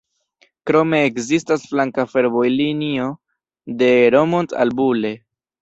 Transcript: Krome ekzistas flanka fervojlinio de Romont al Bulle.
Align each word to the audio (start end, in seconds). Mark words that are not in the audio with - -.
Krome 0.69 1.01
ekzistas 1.09 1.67
flanka 1.73 2.07
fervojlinio 2.15 3.07
de 3.83 3.93
Romont 4.19 4.61
al 4.65 4.75
Bulle. 4.81 5.15